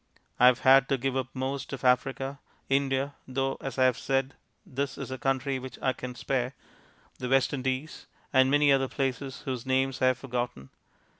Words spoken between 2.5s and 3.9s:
India (though, as I